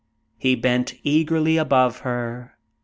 He 0.39 0.55
bent 0.55 0.95
eagerly 1.03 1.57
above 1.57 1.99
her. 1.99 2.57